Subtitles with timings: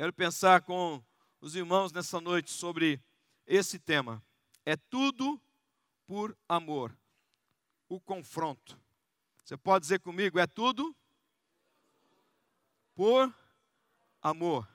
[0.00, 1.04] Quero pensar com
[1.42, 2.98] os irmãos nessa noite sobre
[3.46, 4.24] esse tema.
[4.64, 5.38] É tudo
[6.06, 6.96] por amor.
[7.86, 8.80] O confronto.
[9.44, 10.96] Você pode dizer comigo, é tudo
[12.94, 13.30] por
[14.22, 14.66] amor.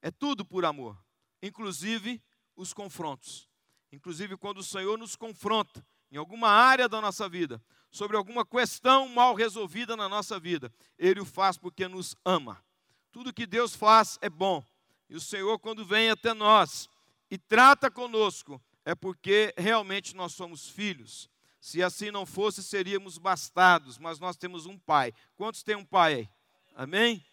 [0.00, 0.96] É tudo por amor,
[1.42, 2.22] inclusive
[2.54, 3.48] os confrontos.
[3.90, 7.60] Inclusive quando o Senhor nos confronta em alguma área da nossa vida,
[7.90, 12.64] sobre alguma questão mal resolvida na nossa vida, Ele o faz porque nos ama.
[13.12, 14.64] Tudo que Deus faz é bom.
[15.08, 16.88] E o Senhor, quando vem até nós
[17.30, 21.28] e trata conosco, é porque realmente nós somos filhos.
[21.60, 25.12] Se assim não fosse, seríamos bastados, mas nós temos um pai.
[25.36, 26.28] Quantos têm um pai aí?
[26.74, 27.24] Amém?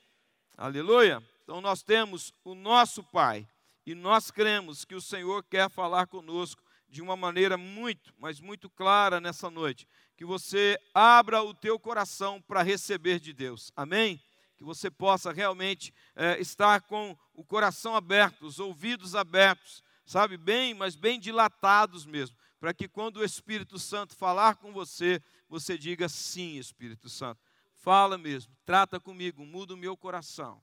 [0.57, 1.23] Aleluia.
[1.43, 3.47] Então nós temos o nosso pai
[3.85, 8.69] e nós cremos que o Senhor quer falar conosco de uma maneira muito, mas muito
[8.69, 9.87] clara nessa noite.
[10.17, 13.71] Que você abra o teu coração para receber de Deus.
[13.75, 14.21] Amém?
[14.57, 20.73] Que você possa realmente é, estar com o coração aberto, os ouvidos abertos, sabe, bem,
[20.73, 26.09] mas bem dilatados mesmo, para que quando o Espírito Santo falar com você, você diga
[26.09, 27.39] sim, Espírito Santo.
[27.75, 30.61] Fala mesmo, trata comigo, muda o meu coração.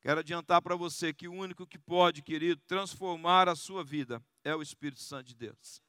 [0.00, 4.54] Quero adiantar para você que o único que pode, querido, transformar a sua vida é
[4.54, 5.82] o Espírito Santo de Deus.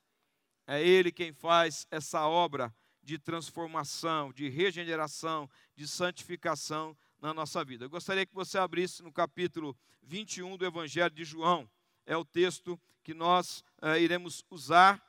[0.65, 2.73] É Ele quem faz essa obra
[3.05, 7.85] de transformação, de regeneração, de santificação na nossa vida.
[7.85, 11.69] Eu gostaria que você abrisse no capítulo 21 do Evangelho de João.
[12.03, 14.99] É o texto que nós eh, iremos usar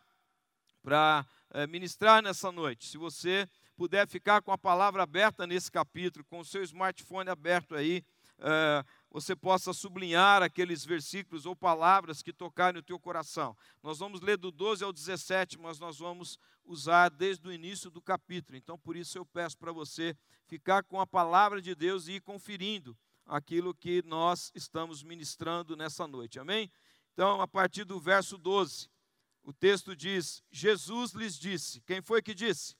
[0.82, 2.86] para eh, ministrar nessa noite.
[2.86, 7.74] Se você puder ficar com a palavra aberta nesse capítulo, com o seu smartphone aberto
[7.74, 8.04] aí,
[8.38, 13.56] eh, você possa sublinhar aqueles versículos ou palavras que tocarem no teu coração.
[13.82, 18.02] Nós vamos ler do 12 ao 17, mas nós vamos usar desde o início do
[18.02, 18.58] capítulo.
[18.58, 22.20] Então, por isso eu peço para você ficar com a palavra de Deus e ir
[22.20, 26.38] conferindo aquilo que nós estamos ministrando nessa noite.
[26.38, 26.70] Amém?
[27.12, 28.90] Então, a partir do verso 12,
[29.42, 31.80] o texto diz: Jesus lhes disse.
[31.82, 32.76] Quem foi que disse?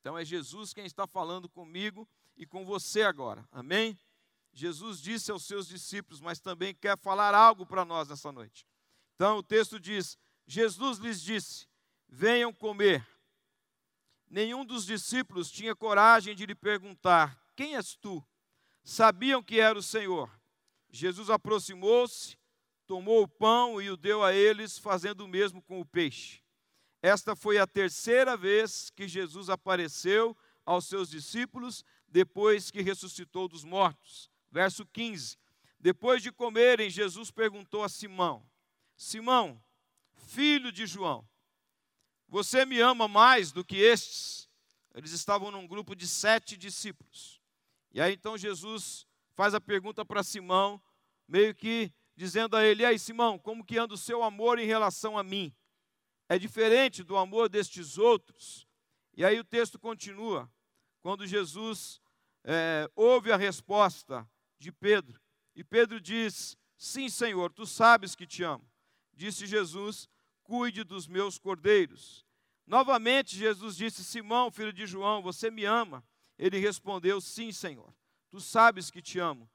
[0.00, 3.46] Então é Jesus quem está falando comigo e com você agora.
[3.50, 3.98] Amém?
[4.52, 8.66] Jesus disse aos seus discípulos, mas também quer falar algo para nós nessa noite.
[9.14, 10.16] Então o texto diz:
[10.46, 11.66] Jesus lhes disse:
[12.08, 13.06] Venham comer.
[14.30, 18.24] Nenhum dos discípulos tinha coragem de lhe perguntar: Quem és tu?
[18.84, 20.30] Sabiam que era o Senhor.
[20.90, 22.38] Jesus aproximou-se,
[22.86, 26.42] tomou o pão e o deu a eles, fazendo o mesmo com o peixe.
[27.02, 33.64] Esta foi a terceira vez que Jesus apareceu aos seus discípulos depois que ressuscitou dos
[33.64, 34.30] mortos.
[34.50, 35.36] Verso 15:
[35.78, 38.48] Depois de comerem, Jesus perguntou a Simão:
[38.96, 39.62] Simão,
[40.14, 41.28] filho de João,
[42.28, 44.48] você me ama mais do que estes?
[44.94, 47.40] Eles estavam num grupo de sete discípulos.
[47.92, 50.82] E aí então Jesus faz a pergunta para Simão,
[51.26, 54.66] meio que dizendo a ele: E aí, Simão, como que anda o seu amor em
[54.66, 55.54] relação a mim?
[56.28, 58.66] É diferente do amor destes outros?
[59.16, 60.50] E aí o texto continua,
[61.00, 62.00] quando Jesus
[62.44, 64.28] é, ouve a resposta
[64.58, 65.20] de Pedro.
[65.54, 68.68] E Pedro diz: Sim, Senhor, tu sabes que te amo.
[69.12, 70.08] Disse Jesus:
[70.42, 72.24] Cuide dos meus cordeiros.
[72.66, 76.04] Novamente, Jesus disse: Simão, filho de João, você me ama?
[76.38, 77.92] Ele respondeu: Sim, Senhor,
[78.30, 79.50] tu sabes que te amo.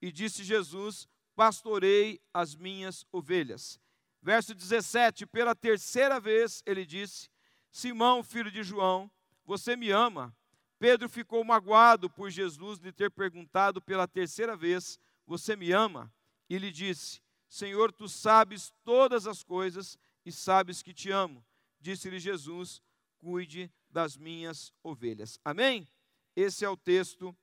[0.00, 3.80] E disse Jesus: Pastorei as minhas ovelhas.
[4.22, 7.28] Verso 17: Pela terceira vez ele disse:
[7.70, 9.10] Simão, filho de João,
[9.44, 10.36] você me ama?
[10.78, 16.12] Pedro ficou magoado por Jesus lhe ter perguntado pela terceira vez: Você me ama?
[16.48, 21.44] E lhe disse: Senhor, tu sabes todas as coisas e sabes que te amo.
[21.80, 22.80] Disse-lhe Jesus:
[23.18, 25.38] Cuide das minhas ovelhas.
[25.44, 25.88] Amém?
[26.36, 27.36] Esse é o texto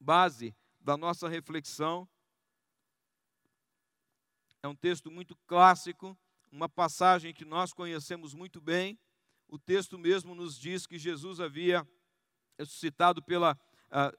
[0.00, 2.08] base da nossa reflexão.
[4.62, 6.18] É um texto muito clássico,
[6.50, 8.98] uma passagem que nós conhecemos muito bem.
[9.46, 11.88] O texto mesmo nos diz que Jesus havia
[12.58, 13.58] ressuscitado pela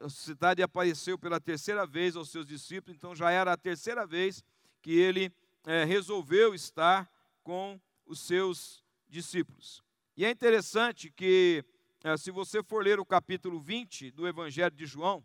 [0.02, 4.44] ressuscitado e apareceu pela terceira vez aos seus discípulos, então já era a terceira vez
[4.82, 5.32] que ele
[5.66, 7.12] é, resolveu estar
[7.44, 9.84] com os seus discípulos.
[10.16, 11.64] E é interessante que,
[12.04, 15.24] é, se você for ler o capítulo 20 do Evangelho de João,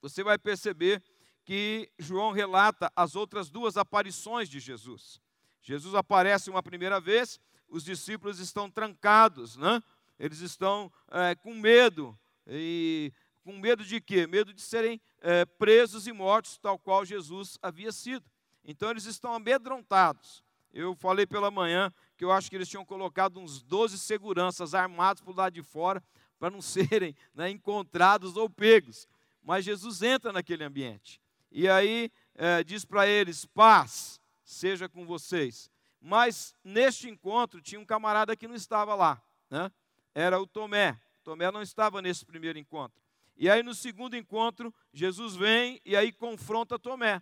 [0.00, 1.02] você vai perceber
[1.44, 5.20] que João relata as outras duas aparições de Jesus.
[5.62, 9.82] Jesus aparece uma primeira vez, os discípulos estão trancados, né?
[10.18, 12.16] eles estão é, com medo,
[12.46, 13.12] e
[13.42, 14.26] com medo de quê?
[14.26, 18.24] Medo de serem é, presos e mortos, tal qual Jesus havia sido.
[18.64, 20.42] Então eles estão amedrontados.
[20.72, 25.22] Eu falei pela manhã que eu acho que eles tinham colocado uns 12 seguranças armados
[25.22, 26.02] por lado de fora
[26.38, 29.06] para não serem né, encontrados ou pegos.
[29.42, 31.20] Mas Jesus entra naquele ambiente.
[31.52, 35.70] e aí é, diz para eles: paz seja com vocês.
[36.00, 39.70] Mas neste encontro tinha um camarada que não estava lá, né?
[40.14, 41.00] era o Tomé.
[41.24, 43.02] Tomé não estava nesse primeiro encontro.
[43.36, 47.20] E aí no segundo encontro, Jesus vem e aí confronta Tomé.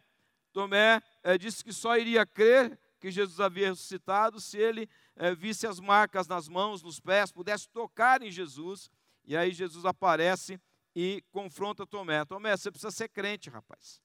[0.52, 5.66] Tomé é, disse que só iria crer que Jesus havia ressuscitado se ele é, visse
[5.66, 8.90] as marcas nas mãos, nos pés, pudesse tocar em Jesus.
[9.24, 10.60] E aí Jesus aparece
[10.94, 12.24] e confronta Tomé.
[12.24, 14.02] Tomé, você precisa ser crente, rapaz.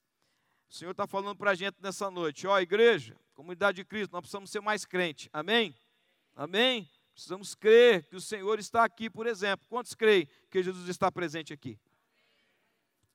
[0.70, 4.20] O Senhor está falando para a gente nessa noite, ó, igreja, comunidade de Cristo, nós
[4.20, 5.28] precisamos ser mais crente.
[5.32, 5.74] Amém?
[6.34, 6.88] Amém?
[7.18, 9.66] Precisamos crer que o Senhor está aqui, por exemplo.
[9.68, 11.76] Quantos creem que Jesus está presente aqui?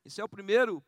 [0.04, 0.84] Esse é o primeiro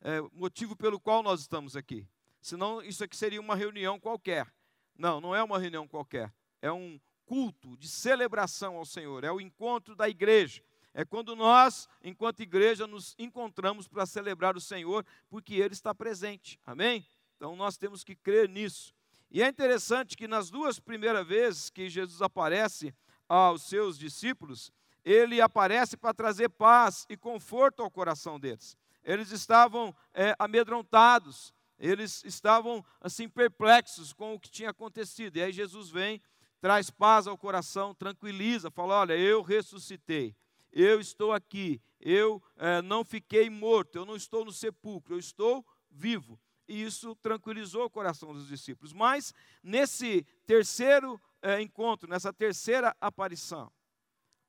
[0.00, 2.08] é, motivo pelo qual nós estamos aqui.
[2.40, 4.52] Senão, isso aqui seria uma reunião qualquer.
[4.98, 6.34] Não, não é uma reunião qualquer.
[6.60, 9.22] É um culto de celebração ao Senhor.
[9.22, 10.60] É o encontro da igreja.
[10.92, 16.58] É quando nós, enquanto igreja, nos encontramos para celebrar o Senhor, porque Ele está presente.
[16.66, 17.06] Amém?
[17.36, 18.92] Então nós temos que crer nisso.
[19.30, 22.94] E é interessante que nas duas primeiras vezes que Jesus aparece
[23.28, 24.72] aos seus discípulos,
[25.04, 28.76] ele aparece para trazer paz e conforto ao coração deles.
[29.04, 35.36] Eles estavam é, amedrontados, eles estavam assim perplexos com o que tinha acontecido.
[35.36, 36.20] E aí Jesus vem,
[36.60, 40.34] traz paz ao coração, tranquiliza, fala: Olha, eu ressuscitei
[40.76, 45.64] eu estou aqui, eu é, não fiquei morto, eu não estou no sepulcro, eu estou
[45.90, 46.38] vivo.
[46.68, 48.92] E isso tranquilizou o coração dos discípulos.
[48.92, 49.32] Mas
[49.62, 53.72] nesse terceiro é, encontro, nessa terceira aparição,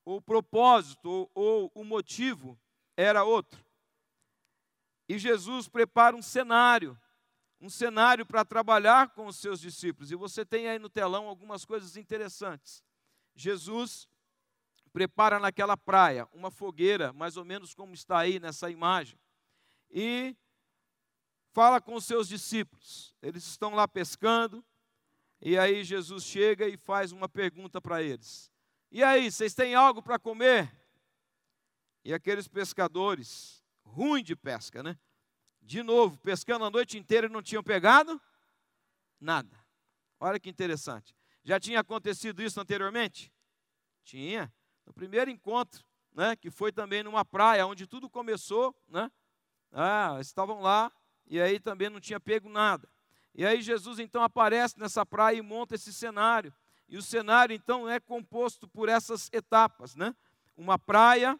[0.03, 2.59] o propósito ou, ou o motivo
[2.95, 3.63] era outro.
[5.07, 6.99] E Jesus prepara um cenário,
[7.61, 10.11] um cenário para trabalhar com os seus discípulos.
[10.11, 12.83] E você tem aí no telão algumas coisas interessantes.
[13.35, 14.07] Jesus
[14.91, 19.19] prepara naquela praia uma fogueira, mais ou menos como está aí nessa imagem,
[19.91, 20.35] e
[21.57, 23.15] fala com os seus discípulos.
[23.19, 24.63] Eles estão lá pescando,
[25.41, 28.51] e aí Jesus chega e faz uma pergunta para eles:
[28.91, 30.71] E aí, vocês têm algo para comer?
[32.05, 34.99] E aqueles pescadores, ruim de pesca, né?
[35.59, 38.21] De novo, pescando a noite inteira e não tinham pegado
[39.19, 39.57] nada.
[40.19, 41.15] Olha que interessante.
[41.43, 43.33] Já tinha acontecido isso anteriormente?
[44.03, 44.53] Tinha
[44.85, 45.83] no primeiro encontro,
[46.13, 49.11] né, que foi também numa praia, onde tudo começou, né?
[49.71, 50.91] Ah, estavam lá
[51.29, 52.87] e aí também não tinha pego nada.
[53.33, 56.53] E aí Jesus então aparece nessa praia e monta esse cenário.
[56.89, 60.15] E o cenário então é composto por essas etapas, né?
[60.55, 61.39] Uma praia,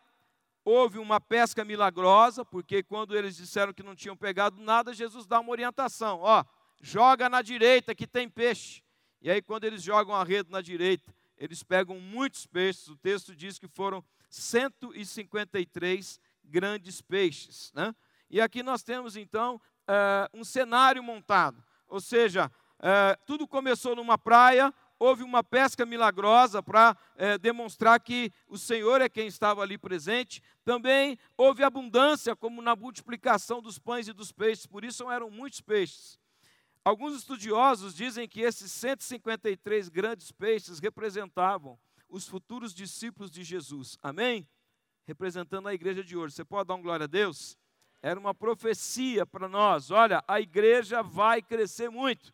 [0.63, 5.39] houve uma pesca milagrosa, porque quando eles disseram que não tinham pegado nada, Jesus dá
[5.39, 6.43] uma orientação, ó,
[6.81, 8.83] joga na direita que tem peixe.
[9.21, 12.87] E aí quando eles jogam a rede na direita, eles pegam muitos peixes.
[12.87, 17.71] O texto diz que foram 153 grandes peixes.
[17.73, 17.95] Né?
[18.29, 21.63] E aqui nós temos então uh, um cenário montado.
[21.87, 28.31] Ou seja, uh, tudo começou numa praia, houve uma pesca milagrosa para uh, demonstrar que
[28.47, 30.41] o Senhor é quem estava ali presente.
[30.63, 35.61] Também houve abundância, como na multiplicação dos pães e dos peixes, por isso eram muitos
[35.61, 36.19] peixes.
[36.83, 41.77] Alguns estudiosos dizem que esses 153 grandes peixes representavam
[42.09, 43.97] os futuros discípulos de Jesus.
[44.01, 44.47] Amém?
[45.05, 46.33] Representando a igreja de hoje.
[46.33, 47.57] Você pode dar um glória a Deus?
[48.01, 49.91] Era uma profecia para nós.
[49.91, 52.33] Olha, a igreja vai crescer muito.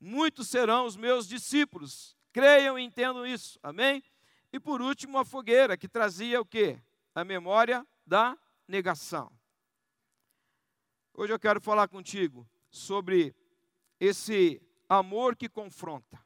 [0.00, 2.16] Muitos serão os meus discípulos.
[2.32, 3.58] Creiam e entendam isso.
[3.62, 4.02] Amém?
[4.52, 6.80] E por último, a fogueira, que trazia o quê?
[7.14, 8.38] A memória da
[8.68, 9.32] negação.
[11.12, 13.34] Hoje eu quero falar contigo sobre
[13.98, 16.22] esse amor que confronta,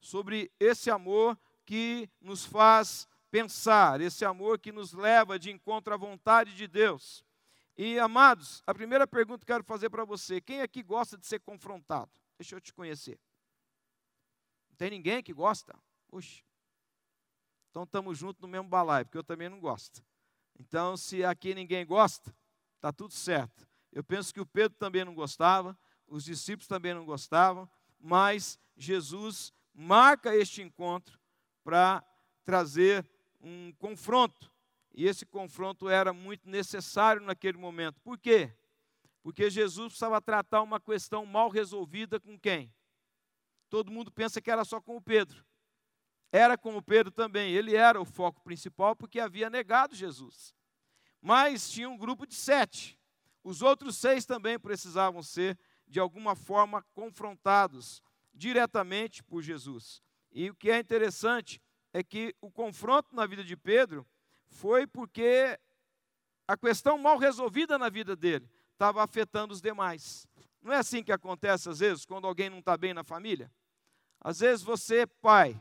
[0.00, 5.96] sobre esse amor que nos faz pensar, esse amor que nos leva de encontro à
[5.96, 7.24] vontade de Deus.
[7.76, 11.26] E amados, a primeira pergunta que eu quero fazer para você: quem aqui gosta de
[11.26, 12.10] ser confrontado?
[12.38, 13.18] Deixa eu te conhecer.
[14.70, 15.76] Não tem ninguém que gosta?
[16.08, 16.42] Puxa.
[17.70, 20.04] Então estamos juntos no mesmo balaio, porque eu também não gosto.
[20.58, 22.32] Então, se aqui ninguém gosta,
[22.76, 23.66] está tudo certo.
[23.92, 25.76] Eu penso que o Pedro também não gostava,
[26.06, 31.18] os discípulos também não gostavam, mas Jesus marca este encontro
[31.64, 32.04] para
[32.44, 33.08] trazer
[33.40, 34.53] um confronto.
[34.94, 38.00] E esse confronto era muito necessário naquele momento.
[38.00, 38.54] Por quê?
[39.22, 42.72] Porque Jesus precisava tratar uma questão mal resolvida com quem?
[43.68, 45.44] Todo mundo pensa que era só com o Pedro.
[46.30, 47.52] Era com o Pedro também.
[47.52, 50.54] Ele era o foco principal porque havia negado Jesus.
[51.20, 52.96] Mas tinha um grupo de sete.
[53.42, 55.58] Os outros seis também precisavam ser,
[55.88, 58.00] de alguma forma, confrontados
[58.32, 60.02] diretamente por Jesus.
[60.30, 61.60] E o que é interessante
[61.92, 64.06] é que o confronto na vida de Pedro
[64.48, 65.58] foi porque
[66.46, 70.26] a questão mal resolvida na vida dele estava afetando os demais.
[70.62, 73.50] Não é assim que acontece às vezes, quando alguém não está bem na família?
[74.20, 75.60] Às vezes você, pai,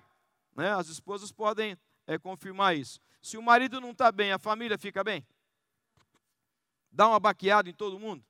[0.56, 3.00] né, as esposas podem é, confirmar isso.
[3.22, 5.25] Se o marido não está bem, a família fica bem?
[6.92, 8.24] Dá uma baqueada em todo mundo?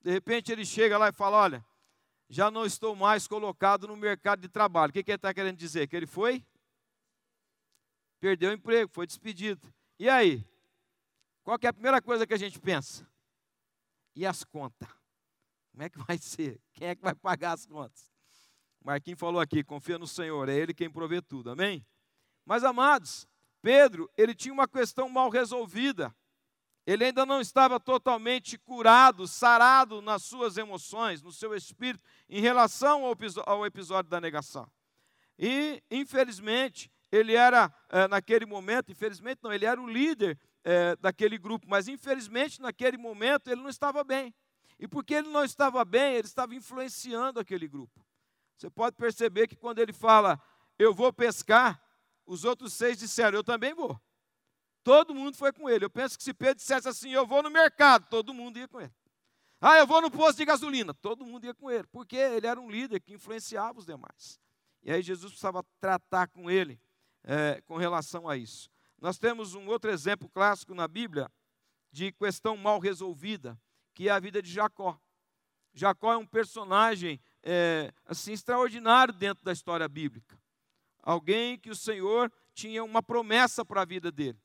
[0.00, 1.64] De repente ele chega lá e fala: Olha,
[2.28, 4.90] já não estou mais colocado no mercado de trabalho.
[4.90, 5.86] O que, que ele está querendo dizer?
[5.86, 6.44] Que ele foi?
[8.20, 9.72] Perdeu o emprego, foi despedido.
[9.98, 10.44] E aí?
[11.42, 13.08] Qual é a primeira coisa que a gente pensa?
[14.14, 14.88] E as contas?
[15.72, 16.60] Como é que vai ser?
[16.74, 18.12] Quem é que vai pagar as contas?
[18.84, 21.84] Marquinhos falou aqui, confia no Senhor, é Ele quem provê tudo, amém?
[22.44, 23.28] Mas amados,
[23.60, 26.14] Pedro, ele tinha uma questão mal resolvida.
[26.86, 33.04] Ele ainda não estava totalmente curado, sarado nas suas emoções, no seu espírito, em relação
[33.04, 33.14] ao,
[33.44, 34.70] ao episódio da negação.
[35.38, 41.38] E, infelizmente, ele era, é, naquele momento, infelizmente não, ele era o líder é, daquele
[41.38, 44.34] grupo, mas infelizmente naquele momento ele não estava bem.
[44.78, 48.04] E porque ele não estava bem, ele estava influenciando aquele grupo.
[48.56, 50.40] Você pode perceber que quando ele fala,
[50.78, 51.82] eu vou pescar,
[52.26, 53.98] os outros seis disseram, eu também vou.
[54.84, 55.84] Todo mundo foi com ele.
[55.84, 58.80] Eu penso que se Pedro dissesse assim, eu vou no mercado, todo mundo ia com
[58.80, 58.92] ele.
[59.60, 62.60] Ah, eu vou no posto de gasolina, todo mundo ia com ele, porque ele era
[62.60, 64.38] um líder que influenciava os demais.
[64.82, 66.80] E aí Jesus precisava tratar com ele
[67.28, 68.68] é, com relação a isso.
[69.00, 71.30] Nós temos um outro exemplo clássico na Bíblia
[71.92, 73.56] de questão mal resolvida,
[73.94, 74.98] que é a vida de Jacó.
[75.72, 80.36] Jacó é um personagem é, assim extraordinário dentro da história bíblica.
[81.00, 84.40] Alguém que o Senhor tinha uma promessa para a vida dele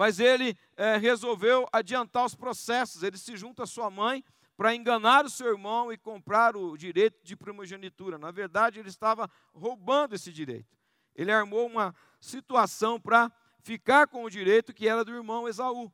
[0.00, 3.02] mas ele é, resolveu adiantar os processos.
[3.02, 4.24] Ele se junta à sua mãe
[4.56, 8.16] para enganar o seu irmão e comprar o direito de primogenitura.
[8.16, 10.79] Na verdade, ele estava roubando esse direito.
[11.14, 15.92] Ele armou uma situação para ficar com o direito que era do irmão Esaú.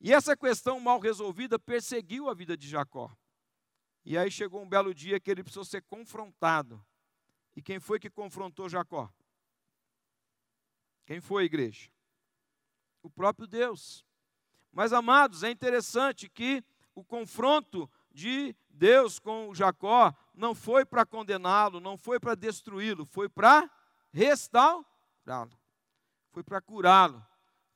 [0.00, 3.10] E essa questão mal resolvida perseguiu a vida de Jacó.
[4.04, 6.84] E aí chegou um belo dia que ele precisou ser confrontado.
[7.56, 9.12] E quem foi que confrontou Jacó?
[11.04, 11.90] Quem foi, igreja?
[13.02, 14.04] o próprio Deus.
[14.72, 16.62] Mas, amados, é interessante que
[16.94, 23.28] o confronto de Deus com Jacó não foi para condená-lo, não foi para destruí-lo, foi
[23.28, 23.70] para
[24.18, 25.56] restaurá-lo,
[26.32, 27.24] foi para curá-lo,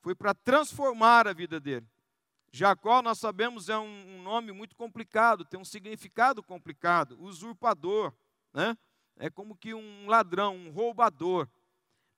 [0.01, 1.87] foi para transformar a vida dele.
[2.51, 8.13] Jacó, nós sabemos, é um, nome muito complicado, tem um significado complicado, usurpador,
[8.53, 8.77] né?
[9.17, 11.47] É como que um ladrão, um roubador.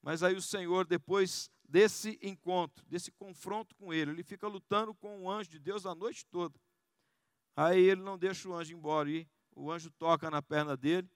[0.02, 4.12] Mas aí o Senhor depois desse encontro, desse confronto com ele.
[4.12, 6.60] Ele fica lutando com o anjo de Deus a noite toda.
[7.56, 11.10] Aí ele não deixa o anjo embora e o anjo toca na perna dele.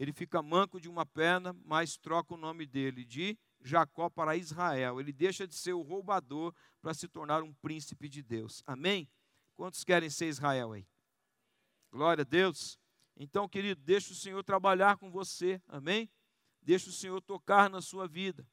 [0.00, 4.98] Ele fica manco de uma perna, mas troca o nome dele de Jacó para Israel.
[4.98, 8.62] Ele deixa de ser o roubador para se tornar um príncipe de Deus.
[8.66, 9.06] Amém?
[9.54, 10.88] Quantos querem ser Israel aí?
[11.92, 12.80] Glória a Deus.
[13.14, 15.60] Então, querido, deixa o Senhor trabalhar com você.
[15.68, 16.08] Amém?
[16.62, 18.48] Deixa o Senhor tocar na sua vida.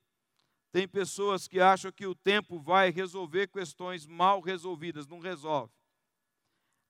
[0.70, 5.72] Tem pessoas que acham que o tempo vai resolver questões mal resolvidas, não resolve.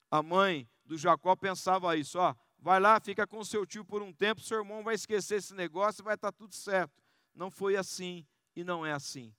[0.10, 4.12] A mãe do Jacó pensava isso, ó, vai lá, fica com seu tio por um
[4.12, 7.02] tempo, seu irmão vai esquecer esse negócio e vai estar tudo certo.
[7.34, 9.34] Não foi assim e não é assim.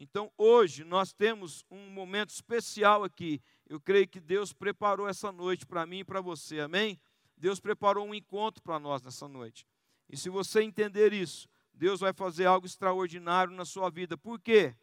[0.00, 3.40] Então, hoje nós temos um momento especial aqui.
[3.68, 6.60] Eu creio que Deus preparou essa noite para mim e para você.
[6.60, 6.98] Amém?
[7.36, 9.66] Deus preparou um encontro para nós nessa noite.
[10.08, 14.16] E se você entender isso, Deus vai fazer algo extraordinário na sua vida.
[14.16, 14.74] Por quê?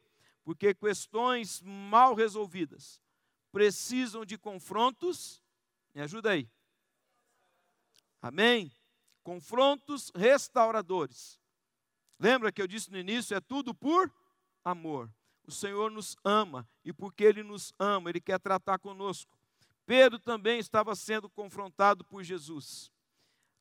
[0.43, 3.01] Porque questões mal resolvidas
[3.51, 5.43] precisam de confrontos.
[5.93, 6.49] Me ajuda aí.
[8.21, 8.71] Amém?
[9.23, 11.39] Confrontos restauradores.
[12.19, 13.35] Lembra que eu disse no início?
[13.35, 14.11] É tudo por
[14.63, 15.11] amor.
[15.45, 19.37] O Senhor nos ama e porque Ele nos ama, Ele quer tratar conosco.
[19.85, 22.91] Pedro também estava sendo confrontado por Jesus.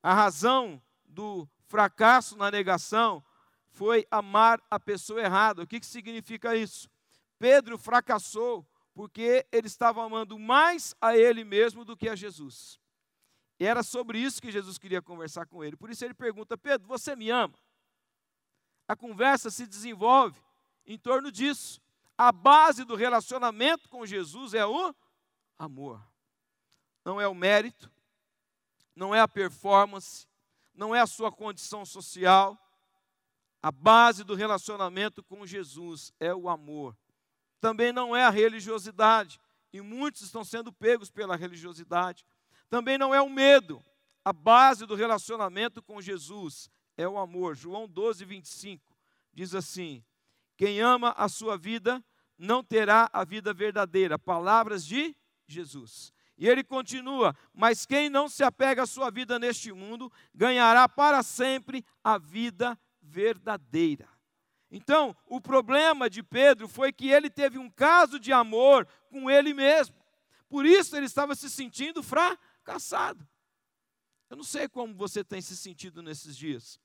[0.02, 3.24] A razão do fracasso na negação
[3.70, 5.62] foi amar a pessoa errada.
[5.62, 6.90] O que, que significa isso?
[7.38, 12.80] Pedro fracassou porque ele estava amando mais a ele mesmo do que a Jesus.
[13.58, 15.76] E era sobre isso que Jesus queria conversar com ele.
[15.76, 17.54] Por isso ele pergunta: Pedro, você me ama?
[18.86, 20.40] A conversa se desenvolve
[20.86, 21.80] em torno disso.
[22.16, 24.94] A base do relacionamento com Jesus é o
[25.58, 26.02] amor.
[27.04, 27.90] Não é o mérito,
[28.94, 30.26] não é a performance,
[30.74, 32.58] não é a sua condição social.
[33.62, 36.96] A base do relacionamento com Jesus é o amor.
[37.60, 39.40] Também não é a religiosidade,
[39.72, 42.24] e muitos estão sendo pegos pela religiosidade.
[42.68, 43.82] Também não é o medo.
[44.24, 47.54] A base do relacionamento com Jesus é o amor.
[47.56, 48.84] João 12, 25
[49.32, 50.04] diz assim:
[50.56, 52.04] Quem ama a sua vida
[52.36, 54.18] não terá a vida verdadeira.
[54.18, 56.12] Palavras de Jesus.
[56.36, 61.22] E ele continua: Mas quem não se apega à sua vida neste mundo, ganhará para
[61.22, 64.08] sempre a vida verdadeira.
[64.70, 69.54] Então, o problema de Pedro foi que ele teve um caso de amor com ele
[69.54, 69.96] mesmo.
[70.48, 72.02] Por isso ele estava se sentindo
[72.68, 73.26] fracassado.
[74.28, 76.78] Eu não sei como você tem se sentido nesses dias,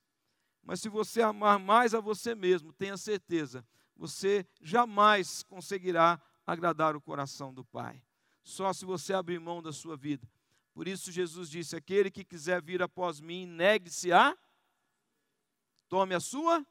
[0.62, 7.02] mas se você amar mais a você mesmo, tenha certeza, você jamais conseguirá agradar o
[7.02, 8.02] coração do Pai.
[8.42, 10.30] Só se você abrir mão da sua vida.
[10.74, 14.38] Por isso Jesus disse: aquele que quiser vir após mim, negue-se a,
[15.90, 16.66] tome a sua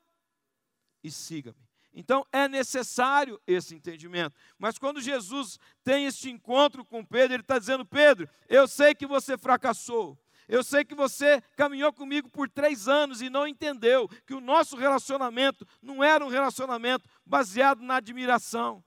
[1.04, 1.68] e siga-me.
[1.94, 4.34] Então é necessário esse entendimento.
[4.58, 9.06] Mas quando Jesus tem este encontro com Pedro, ele está dizendo: Pedro, eu sei que
[9.06, 10.18] você fracassou.
[10.48, 14.76] Eu sei que você caminhou comigo por três anos e não entendeu que o nosso
[14.76, 18.84] relacionamento não era um relacionamento baseado na admiração,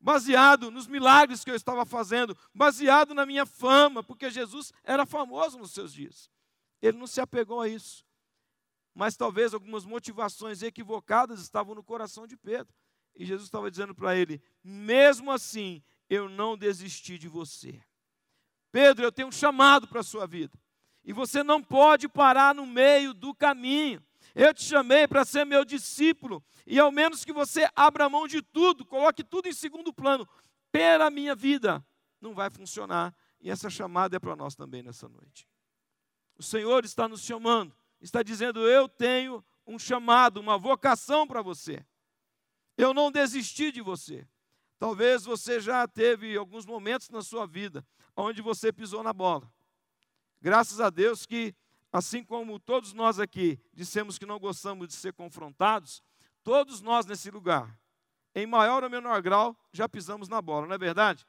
[0.00, 5.58] baseado nos milagres que eu estava fazendo, baseado na minha fama, porque Jesus era famoso
[5.58, 6.30] nos seus dias.
[6.80, 8.04] Ele não se apegou a isso
[8.94, 12.72] mas talvez algumas motivações equivocadas estavam no coração de Pedro.
[13.14, 17.82] E Jesus estava dizendo para ele: mesmo assim, eu não desisti de você.
[18.70, 20.58] Pedro, eu tenho um chamado para a sua vida.
[21.04, 24.02] E você não pode parar no meio do caminho.
[24.34, 26.42] Eu te chamei para ser meu discípulo.
[26.66, 30.26] E ao menos que você abra mão de tudo, coloque tudo em segundo plano,
[30.70, 31.84] pela minha vida,
[32.20, 33.14] não vai funcionar.
[33.40, 35.46] E essa chamada é para nós também nessa noite.
[36.38, 41.84] O Senhor está nos chamando está dizendo: Eu tenho um chamado, uma vocação para você.
[42.76, 44.26] Eu não desisti de você.
[44.78, 49.50] Talvez você já teve alguns momentos na sua vida onde você pisou na bola.
[50.40, 51.54] Graças a Deus que,
[51.92, 56.02] assim como todos nós aqui dissemos que não gostamos de ser confrontados,
[56.42, 57.78] todos nós nesse lugar,
[58.34, 61.24] em maior ou menor grau, já pisamos na bola, não é verdade?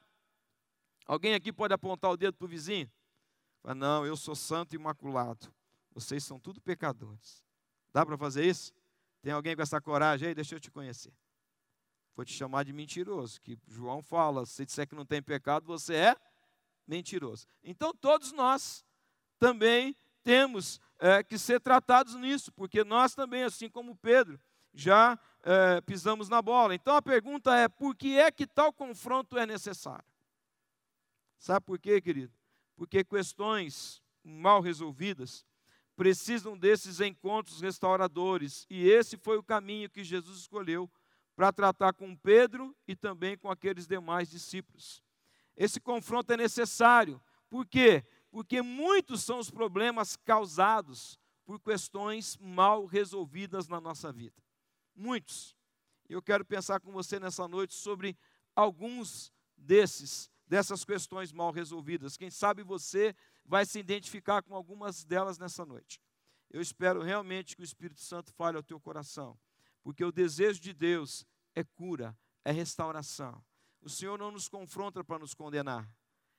[1.06, 2.90] Alguém aqui pode apontar o dedo para o vizinho?
[3.76, 5.52] Não, eu sou santo e imaculado.
[5.94, 7.42] Vocês são tudo pecadores.
[7.92, 8.72] Dá para fazer isso?
[9.22, 10.34] Tem alguém com essa coragem aí?
[10.34, 11.12] Deixa eu te conhecer.
[12.16, 15.94] Vou te chamar de mentiroso, que João fala, se disser que não tem pecado, você
[15.94, 16.16] é
[16.86, 17.46] mentiroso.
[17.62, 18.84] Então todos nós
[19.38, 24.38] também temos é, que ser tratados nisso, porque nós também, assim como Pedro,
[24.72, 26.74] já é, pisamos na bola.
[26.74, 30.04] Então a pergunta é: por que é que tal confronto é necessário?
[31.38, 32.32] Sabe por quê, querido?
[32.76, 35.44] Porque questões mal resolvidas
[35.96, 38.66] precisam desses encontros restauradores.
[38.68, 40.90] E esse foi o caminho que Jesus escolheu
[41.36, 45.02] para tratar com Pedro e também com aqueles demais discípulos.
[45.56, 47.20] Esse confronto é necessário.
[47.48, 48.04] Por quê?
[48.30, 54.42] Porque muitos são os problemas causados por questões mal resolvidas na nossa vida.
[54.94, 55.54] Muitos.
[56.08, 58.16] Eu quero pensar com você nessa noite sobre
[58.54, 62.16] alguns desses, dessas questões mal resolvidas.
[62.16, 66.00] Quem sabe você vai se identificar com algumas delas nessa noite.
[66.50, 69.38] Eu espero realmente que o Espírito Santo fale ao teu coração,
[69.82, 73.44] porque o desejo de Deus é cura, é restauração.
[73.80, 75.88] O Senhor não nos confronta para nos condenar,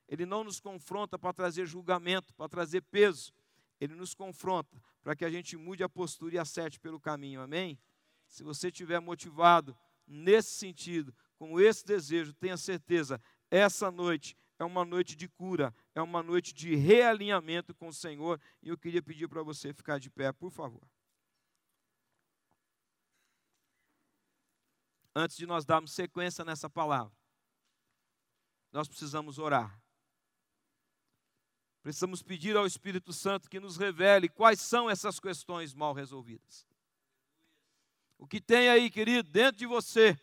[0.07, 3.31] Ele não nos confronta para trazer julgamento, para trazer peso,
[3.79, 7.79] Ele nos confronta para que a gente mude a postura e acerte pelo caminho, amém?
[8.27, 14.85] Se você estiver motivado nesse sentido, com esse desejo, tenha certeza, essa noite é uma
[14.85, 18.39] noite de cura, é uma noite de realinhamento com o Senhor.
[18.61, 20.87] E eu queria pedir para você ficar de pé, por favor.
[25.13, 27.15] Antes de nós darmos sequência nessa palavra,
[28.71, 29.81] nós precisamos orar.
[31.81, 36.65] Precisamos pedir ao Espírito Santo que nos revele quais são essas questões mal resolvidas.
[38.17, 40.19] O que tem aí, querido, dentro de você,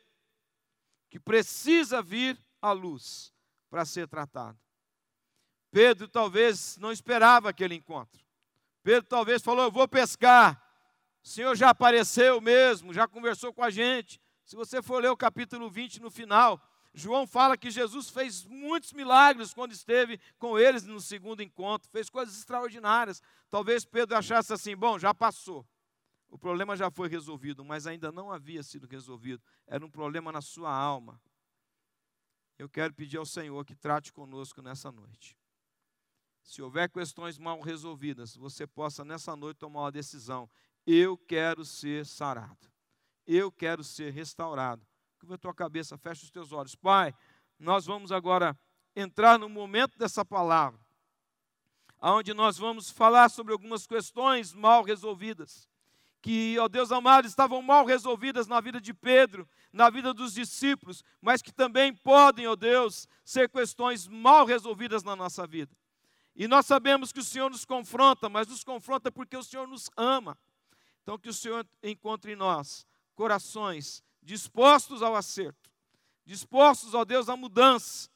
[1.09, 3.32] que precisa vir à luz
[3.73, 4.59] para ser tratado.
[5.71, 8.23] Pedro talvez não esperava aquele encontro.
[8.83, 10.63] Pedro talvez falou: Eu vou pescar.
[11.25, 14.21] O Senhor já apareceu mesmo, já conversou com a gente.
[14.45, 16.61] Se você for ler o capítulo 20 no final,
[16.93, 22.11] João fala que Jesus fez muitos milagres quando esteve com eles no segundo encontro, fez
[22.11, 23.23] coisas extraordinárias.
[23.49, 25.67] Talvez Pedro achasse assim: bom, já passou.
[26.29, 29.43] O problema já foi resolvido, mas ainda não havia sido resolvido.
[29.67, 31.19] Era um problema na sua alma
[32.63, 35.37] eu quero pedir ao Senhor que trate conosco nessa noite.
[36.45, 40.49] Se houver questões mal resolvidas, você possa nessa noite tomar uma decisão.
[40.87, 42.71] Eu quero ser sarado.
[43.27, 44.87] Eu quero ser restaurado.
[45.19, 46.77] Curva a tua cabeça, fecha os teus olhos.
[46.77, 47.13] Pai,
[47.59, 48.57] nós vamos agora
[48.95, 50.81] entrar no momento dessa palavra,
[52.01, 55.69] onde nós vamos falar sobre algumas questões mal resolvidas,
[56.23, 61.05] que, ó Deus amado, estavam mal resolvidas na vida de Pedro, na vida dos discípulos,
[61.21, 65.77] mas que também podem, ó Deus, ser questões mal resolvidas na nossa vida.
[66.37, 69.91] E nós sabemos que o Senhor nos confronta, mas nos confronta porque o Senhor nos
[69.97, 70.39] ama.
[71.03, 75.69] Então, que o Senhor encontre em nós corações dispostos ao acerto,
[76.25, 78.09] dispostos, ó Deus, à mudança.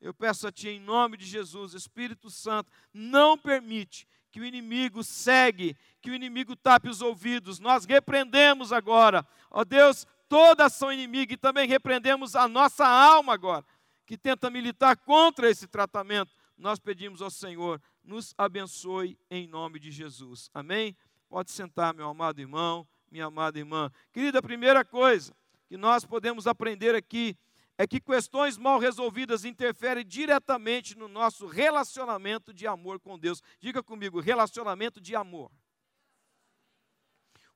[0.00, 5.04] Eu peço a Ti, em nome de Jesus, Espírito Santo, não permite que o inimigo
[5.04, 7.60] segue, que o inimigo tape os ouvidos.
[7.60, 13.64] Nós repreendemos agora, ó Deus, toda ação inimiga e também repreendemos a nossa alma agora,
[14.04, 16.34] que tenta militar contra esse tratamento.
[16.58, 20.50] Nós pedimos ao Senhor, nos abençoe em nome de Jesus.
[20.52, 20.96] Amém?
[21.28, 23.88] Pode sentar, meu amado irmão, minha amada irmã.
[24.12, 25.32] Querida, a primeira coisa
[25.68, 27.36] que nós podemos aprender aqui
[27.76, 33.42] é que questões mal resolvidas interferem diretamente no nosso relacionamento de amor com Deus.
[33.60, 35.50] Diga comigo, relacionamento de amor.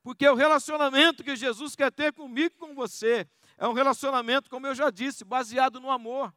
[0.03, 3.27] Porque o relacionamento que Jesus quer ter comigo e com você
[3.57, 6.33] é um relacionamento, como eu já disse, baseado no amor.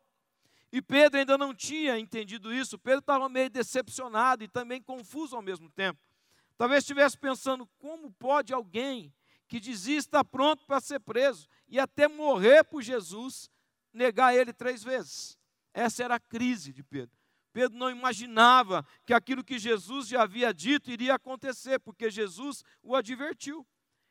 [0.71, 2.79] E Pedro ainda não tinha entendido isso.
[2.79, 6.01] Pedro estava meio decepcionado e também confuso ao mesmo tempo.
[6.57, 9.12] Talvez estivesse pensando: como pode alguém
[9.47, 13.51] que dizia estar pronto para ser preso e até morrer por Jesus
[13.92, 15.38] negar ele três vezes.
[15.74, 17.16] Essa era a crise de Pedro.
[17.52, 22.96] Pedro não imaginava que aquilo que Jesus já havia dito iria acontecer, porque Jesus o
[22.96, 23.66] advertiu.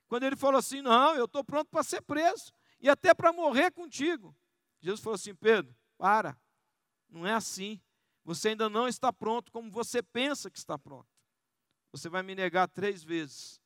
[0.07, 3.71] Quando ele falou assim: Não, eu estou pronto para ser preso e até para morrer
[3.71, 4.35] contigo.
[4.79, 6.37] Jesus falou assim: Pedro, para,
[7.09, 7.81] não é assim.
[8.23, 11.07] Você ainda não está pronto como você pensa que está pronto.
[11.91, 13.59] Você vai me negar três vezes.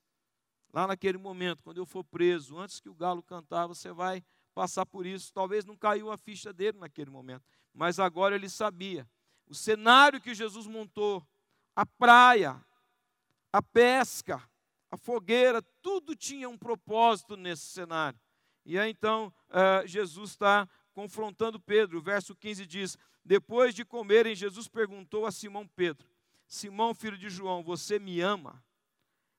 [0.74, 4.24] Lá naquele momento, quando eu for preso, antes que o galo cantar, você vai
[4.56, 5.34] passar por isso.
[5.34, 9.08] Talvez não caiu a ficha dele naquele momento, mas agora ele sabia.
[9.48, 11.24] O cenário que Jesus montou,
[11.76, 12.60] a praia,
[13.52, 14.42] a pesca,
[14.90, 18.20] a fogueira, tudo tinha um propósito nesse cenário.
[18.66, 22.00] E aí então uh, Jesus está confrontando Pedro.
[22.00, 26.08] O verso 15 diz: Depois de comerem, Jesus perguntou a Simão Pedro:
[26.48, 28.64] Simão, filho de João, você me ama?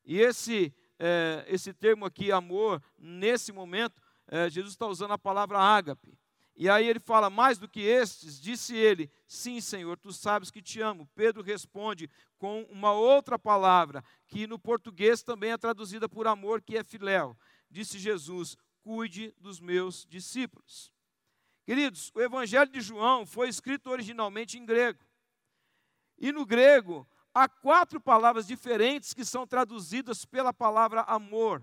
[0.05, 5.59] E esse, eh, esse termo aqui, amor, nesse momento, é, Jesus está usando a palavra
[5.59, 6.19] ágape.
[6.55, 10.63] E aí ele fala: Mais do que estes, disse ele: Sim, Senhor, tu sabes que
[10.63, 11.09] te amo.
[11.15, 16.77] Pedro responde com uma outra palavra, que no português também é traduzida por amor, que
[16.77, 17.37] é filéu.
[17.71, 20.91] Disse Jesus: Cuide dos meus discípulos.
[21.65, 25.05] Queridos, o Evangelho de João foi escrito originalmente em grego.
[26.17, 31.63] E no grego, há quatro palavras diferentes que são traduzidas pela palavra amor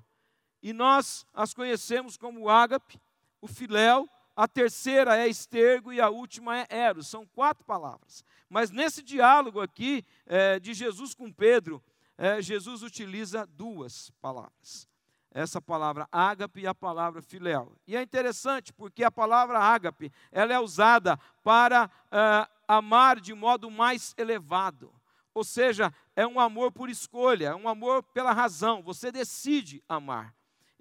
[0.63, 2.99] e nós as conhecemos como ágape,
[3.41, 7.07] o filéu, a terceira é estergo e a última é eros.
[7.07, 8.23] São quatro palavras.
[8.49, 11.83] Mas nesse diálogo aqui é, de Jesus com Pedro,
[12.17, 14.87] é, Jesus utiliza duas palavras.
[15.29, 17.75] Essa palavra ágape e a palavra filéu.
[17.85, 23.69] E é interessante porque a palavra ágape ela é usada para é, amar de modo
[23.69, 24.93] mais elevado.
[25.33, 28.81] Ou seja, é um amor por escolha, é um amor pela razão.
[28.83, 30.33] Você decide amar.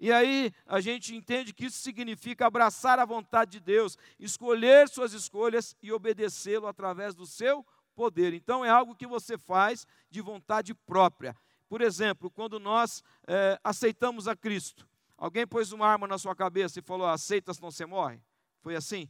[0.02, 5.12] E aí a gente entende que isso significa abraçar a vontade de Deus, escolher suas
[5.12, 8.34] escolhas e obedecê-lo através do seu poder.
[8.34, 11.36] Então é algo que você faz de vontade própria.
[11.68, 16.80] Por exemplo, quando nós é, aceitamos a Cristo, alguém pôs uma arma na sua cabeça
[16.80, 18.20] e falou: aceita, não você morre?
[18.60, 19.08] Foi assim?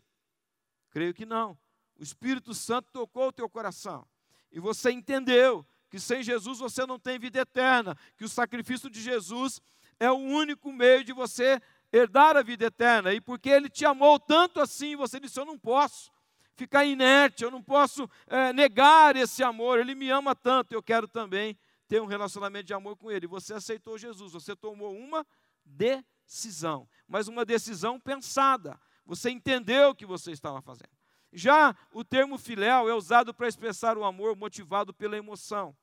[0.90, 1.57] Creio que não.
[1.98, 4.07] O Espírito Santo tocou o teu coração
[4.50, 9.00] e você entendeu que sem Jesus você não tem vida eterna, que o sacrifício de
[9.00, 9.59] Jesus
[10.02, 11.62] é o único meio de você
[11.92, 13.12] herdar a vida eterna.
[13.12, 16.10] E porque Ele te amou tanto assim, você disse: Eu não posso
[16.56, 19.78] ficar inerte, eu não posso é, negar esse amor.
[19.78, 23.28] Ele me ama tanto, eu quero também ter um relacionamento de amor com Ele.
[23.28, 25.24] Você aceitou Jesus, você tomou uma
[25.64, 28.80] decisão, mas uma decisão pensada.
[29.06, 30.90] Você entendeu o que você estava fazendo.
[31.32, 35.76] Já o termo filéu é usado para expressar o amor motivado pela emoção,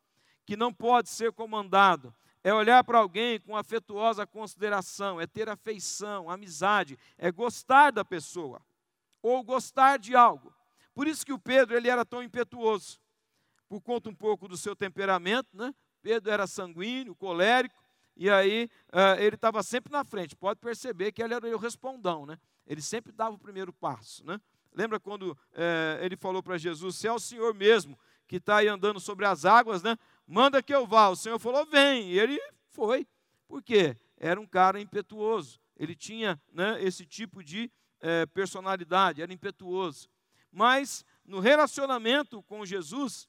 [0.45, 6.30] que não pode ser comandado, é olhar para alguém com afetuosa consideração, é ter afeição,
[6.30, 8.62] amizade, é gostar da pessoa
[9.21, 10.54] ou gostar de algo.
[10.93, 12.99] Por isso que o Pedro ele era tão impetuoso,
[13.67, 15.73] por conta um pouco do seu temperamento, né?
[16.02, 17.75] Pedro era sanguíneo, colérico,
[18.15, 20.36] e aí uh, ele estava sempre na frente.
[20.36, 22.38] Pode perceber que ele era o respondão, né?
[22.65, 24.39] Ele sempre dava o primeiro passo, né?
[24.73, 27.97] Lembra quando uh, ele falou para Jesus: Se é o Senhor mesmo
[28.28, 29.97] que está aí andando sobre as águas, né?
[30.30, 31.10] Manda que eu vá.
[31.10, 32.12] O Senhor falou, vem.
[32.12, 32.39] E ele
[32.70, 33.08] foi.
[33.48, 33.98] Por quê?
[34.15, 35.60] Era um cara impetuoso.
[35.76, 40.08] Ele tinha né, esse tipo de é, personalidade, era impetuoso.
[40.52, 43.28] Mas no relacionamento com Jesus,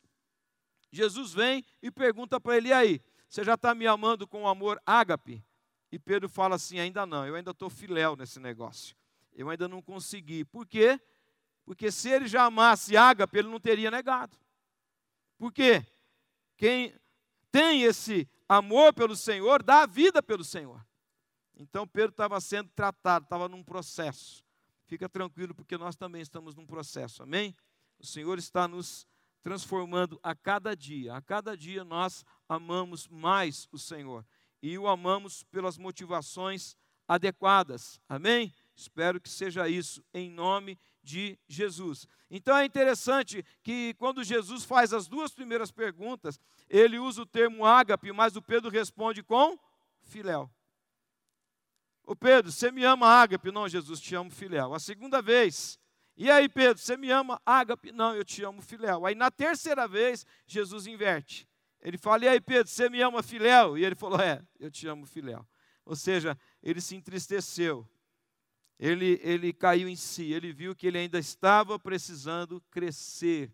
[0.93, 5.45] Jesus vem e pergunta para ele: aí, você já está me amando com amor ágape?
[5.91, 8.97] E Pedro fala assim: ainda não, eu ainda estou filéu nesse negócio.
[9.33, 10.45] Eu ainda não consegui.
[10.45, 11.01] Por quê?
[11.65, 14.37] Porque se ele já amasse ágape, ele não teria negado.
[15.39, 15.87] Por quê?
[16.61, 16.95] Quem
[17.51, 20.87] tem esse amor pelo Senhor, dá a vida pelo Senhor.
[21.57, 24.45] Então Pedro estava sendo tratado, estava num processo.
[24.85, 27.57] Fica tranquilo, porque nós também estamos num processo, amém?
[27.99, 29.07] O Senhor está nos
[29.41, 31.15] transformando a cada dia.
[31.15, 34.23] A cada dia nós amamos mais o Senhor.
[34.63, 36.77] E o amamos pelas motivações
[37.09, 38.53] adequadas, amém?
[38.77, 42.07] Espero que seja isso, em nome de Jesus.
[42.31, 47.65] Então é interessante que quando Jesus faz as duas primeiras perguntas, ele usa o termo
[47.65, 49.59] ágape, mas o Pedro responde com
[50.03, 50.51] filéu.
[52.05, 53.53] O Pedro, você me ama ágape?
[53.53, 54.75] Não, Jesus, te amo filéu.
[54.75, 55.79] A segunda vez,
[56.17, 57.93] e aí Pedro, você me ama ágape?
[57.93, 59.07] Não, eu te amo filéu.
[59.07, 61.49] Aí na terceira vez, Jesus inverte.
[61.81, 63.79] Ele fala, e aí Pedro, você me ama filéu?
[63.79, 65.47] E ele falou, é, eu te amo filéu.
[65.85, 67.89] Ou seja, ele se entristeceu
[68.81, 73.53] ele, ele caiu em si, ele viu que ele ainda estava precisando crescer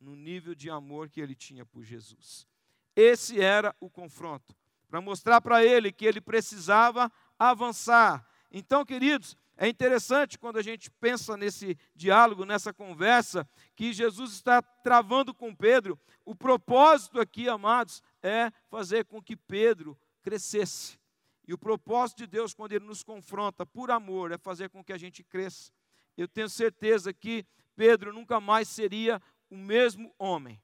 [0.00, 2.48] no nível de amor que ele tinha por Jesus.
[2.96, 4.56] Esse era o confronto,
[4.88, 8.26] para mostrar para ele que ele precisava avançar.
[8.50, 13.46] Então, queridos, é interessante quando a gente pensa nesse diálogo, nessa conversa,
[13.76, 16.00] que Jesus está travando com Pedro.
[16.24, 20.98] O propósito aqui, amados, é fazer com que Pedro crescesse.
[21.46, 24.92] E o propósito de Deus, quando Ele nos confronta por amor, é fazer com que
[24.92, 25.72] a gente cresça.
[26.16, 27.44] Eu tenho certeza que
[27.76, 30.60] Pedro nunca mais seria o mesmo homem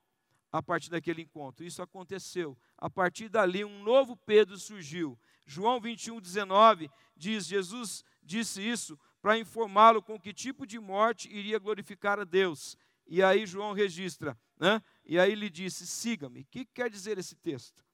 [0.53, 1.65] a partir daquele encontro.
[1.65, 2.57] Isso aconteceu.
[2.77, 5.19] A partir dali, um novo Pedro surgiu.
[5.47, 11.59] João 21, 19 diz: Jesus disse isso para informá-lo com que tipo de morte iria
[11.59, 12.77] glorificar a Deus.
[13.07, 14.83] E aí João registra, né?
[15.05, 16.41] E aí ele disse: siga-me.
[16.41, 17.85] O que quer dizer esse texto?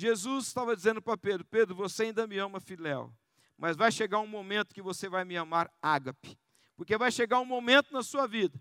[0.00, 3.12] Jesus estava dizendo para Pedro: Pedro, você ainda me ama, filéu,
[3.58, 6.38] mas vai chegar um momento que você vai me amar, ágape,
[6.74, 8.58] porque vai chegar um momento na sua vida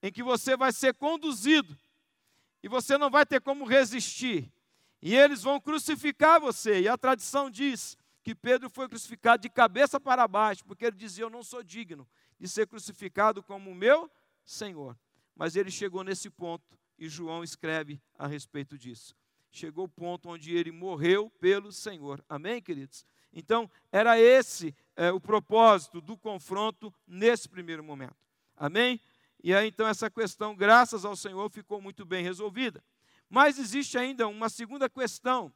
[0.00, 1.76] em que você vai ser conduzido
[2.62, 4.48] e você não vai ter como resistir,
[5.02, 9.98] e eles vão crucificar você, e a tradição diz que Pedro foi crucificado de cabeça
[9.98, 14.08] para baixo, porque ele dizia: Eu não sou digno de ser crucificado como o meu
[14.44, 14.96] Senhor.
[15.34, 19.16] Mas ele chegou nesse ponto e João escreve a respeito disso
[19.50, 22.24] chegou o ponto onde ele morreu pelo Senhor.
[22.28, 23.06] Amém, queridos?
[23.32, 28.16] Então, era esse é, o propósito do confronto nesse primeiro momento.
[28.56, 29.00] Amém?
[29.42, 32.82] E aí, então, essa questão, graças ao Senhor, ficou muito bem resolvida.
[33.28, 35.52] Mas existe ainda uma segunda questão,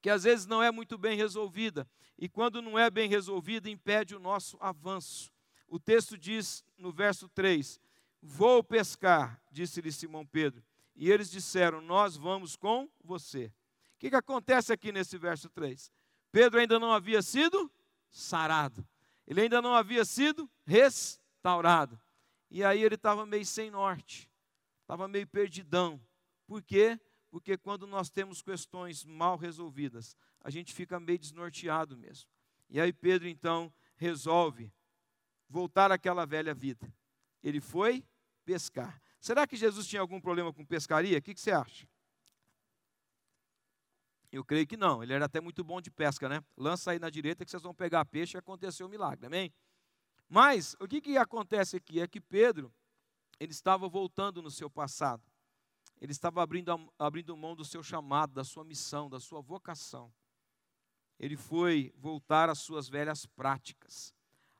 [0.00, 1.88] que às vezes não é muito bem resolvida,
[2.18, 5.32] e quando não é bem resolvida, impede o nosso avanço.
[5.66, 7.80] O texto diz no verso 3:
[8.20, 10.62] Vou pescar, disse-lhe Simão Pedro.
[11.02, 13.46] E eles disseram: Nós vamos com você.
[13.46, 15.90] O que, que acontece aqui nesse verso 3?
[16.30, 17.68] Pedro ainda não havia sido
[18.08, 18.86] sarado,
[19.26, 22.00] ele ainda não havia sido restaurado.
[22.48, 24.30] E aí ele estava meio sem norte,
[24.82, 26.00] estava meio perdidão.
[26.46, 27.00] Por quê?
[27.32, 32.30] Porque quando nós temos questões mal resolvidas, a gente fica meio desnorteado mesmo.
[32.70, 34.72] E aí Pedro então resolve
[35.48, 36.94] voltar àquela velha vida.
[37.42, 38.04] Ele foi
[38.44, 39.02] pescar.
[39.22, 41.16] Será que Jesus tinha algum problema com pescaria?
[41.16, 41.88] O que, que você acha?
[44.32, 45.00] Eu creio que não.
[45.00, 46.42] Ele era até muito bom de pesca, né?
[46.56, 49.54] Lança aí na direita que vocês vão pegar peixe e aconteceu o um milagre, amém?
[50.28, 52.74] Mas o que, que acontece aqui é que Pedro,
[53.38, 55.22] ele estava voltando no seu passado.
[56.00, 60.12] Ele estava abrindo, abrindo mão do seu chamado, da sua missão, da sua vocação.
[61.16, 64.12] Ele foi voltar às suas velhas práticas.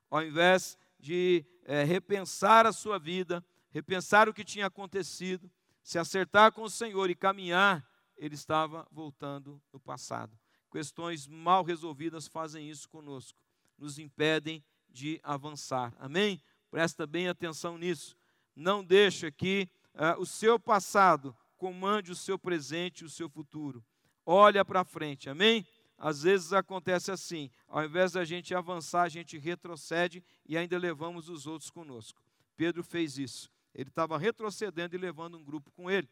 [0.09, 5.51] Ao invés de é, repensar a sua vida, repensar o que tinha acontecido,
[5.83, 7.85] se acertar com o Senhor e caminhar,
[8.17, 10.39] ele estava voltando no passado.
[10.71, 13.43] Questões mal resolvidas fazem isso conosco,
[13.77, 15.93] nos impedem de avançar.
[15.99, 16.41] Amém?
[16.71, 18.17] Presta bem atenção nisso.
[18.55, 23.85] Não deixa que uh, o seu passado comande o seu presente e o seu futuro.
[24.25, 25.29] Olha para frente.
[25.29, 25.67] Amém?
[25.99, 31.29] Às vezes acontece assim, ao invés da gente avançar, a gente retrocede e ainda levamos
[31.29, 32.21] os outros conosco.
[32.57, 33.52] Pedro fez isso.
[33.75, 36.09] Ele estava retrocedendo e levando um grupo com ele.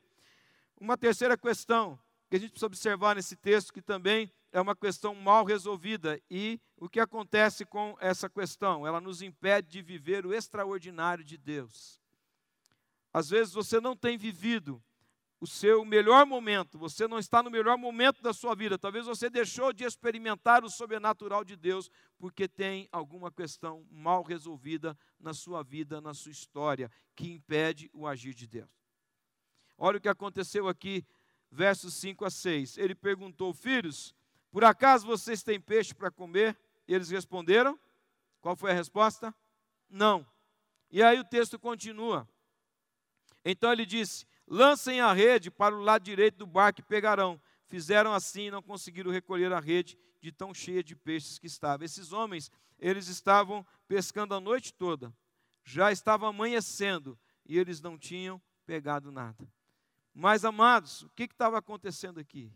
[0.81, 5.14] Uma terceira questão que a gente precisa observar nesse texto, que também é uma questão
[5.14, 6.20] mal resolvida.
[6.31, 8.87] E o que acontece com essa questão?
[8.87, 12.01] Ela nos impede de viver o extraordinário de Deus.
[13.12, 14.83] Às vezes você não tem vivido
[15.40, 19.31] o seu melhor momento, você não está no melhor momento da sua vida, talvez você
[19.31, 25.62] deixou de experimentar o sobrenatural de Deus porque tem alguma questão mal resolvida na sua
[25.62, 28.70] vida, na sua história, que impede o agir de Deus.
[29.79, 31.07] Olha o que aconteceu aqui,
[31.50, 32.76] versos 5 a 6.
[32.76, 34.14] Ele perguntou: Filhos,
[34.50, 36.59] Por acaso vocês têm peixe para comer?
[36.87, 37.81] Eles responderam.
[38.42, 39.35] Qual foi a resposta?
[39.88, 40.26] Não.
[40.90, 42.29] E aí o texto continua.
[43.44, 47.41] Então ele disse: Lancem a rede para o lado direito do barco e pegarão.
[47.69, 51.85] Fizeram assim e não conseguiram recolher a rede de tão cheia de peixes que estava.
[51.85, 55.15] Esses homens, eles estavam pescando a noite toda.
[55.63, 59.49] Já estava amanhecendo e eles não tinham pegado nada.
[60.13, 62.53] Mas, amados, o que estava acontecendo aqui?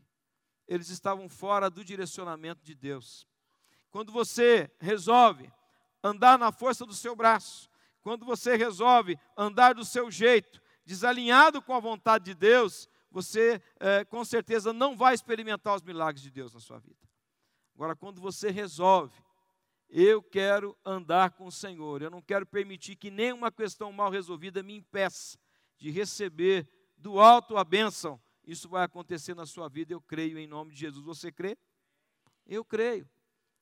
[0.67, 3.25] Eles estavam fora do direcionamento de Deus.
[3.93, 5.49] Quando você resolve
[6.03, 7.71] andar na força do seu braço,
[8.03, 14.05] quando você resolve andar do seu jeito, desalinhado com a vontade de Deus, você é,
[14.05, 17.09] com certeza não vai experimentar os milagres de Deus na sua vida.
[17.75, 19.17] Agora, quando você resolve,
[19.89, 24.63] eu quero andar com o Senhor, eu não quero permitir que nenhuma questão mal resolvida
[24.63, 25.39] me impeça
[25.79, 30.47] de receber do alto a bênção, isso vai acontecer na sua vida, eu creio em
[30.47, 31.05] nome de Jesus.
[31.05, 31.57] Você crê?
[32.47, 33.09] Eu creio.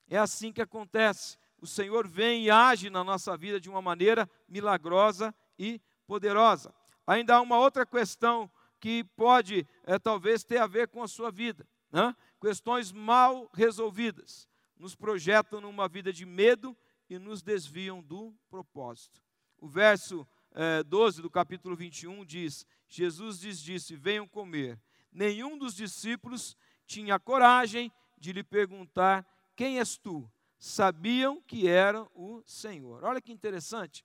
[0.08, 1.38] É assim que acontece.
[1.60, 6.74] O Senhor vem e age na nossa vida de uma maneira milagrosa e poderosa.
[7.06, 11.30] Ainda há uma outra questão que pode, é, talvez, ter a ver com a sua
[11.30, 11.66] vida.
[11.90, 12.14] Né?
[12.40, 16.76] Questões mal resolvidas nos projetam numa vida de medo
[17.08, 19.22] e nos desviam do propósito.
[19.58, 24.78] O verso é, 12 do capítulo 21 diz: Jesus lhes disse: Venham comer.
[25.12, 30.30] Nenhum dos discípulos tinha coragem de lhe perguntar: Quem és tu?
[30.58, 33.04] Sabiam que era o Senhor.
[33.04, 34.04] Olha que interessante.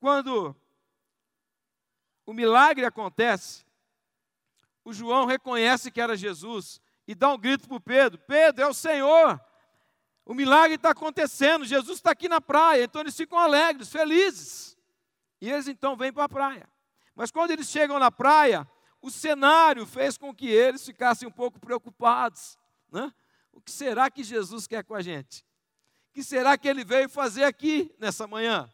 [0.00, 0.56] Quando
[2.28, 3.64] o milagre acontece,
[4.84, 8.74] o João reconhece que era Jesus e dá um grito para Pedro: Pedro, é o
[8.74, 9.40] Senhor.
[10.26, 12.84] O milagre está acontecendo, Jesus está aqui na praia.
[12.84, 14.76] Então eles ficam alegres, felizes.
[15.40, 16.68] E eles então vêm para a praia.
[17.14, 21.58] Mas quando eles chegam na praia, o cenário fez com que eles ficassem um pouco
[21.58, 22.58] preocupados.
[22.92, 23.10] Né?
[23.54, 25.46] O que será que Jesus quer com a gente?
[26.10, 28.70] O que será que ele veio fazer aqui nessa manhã?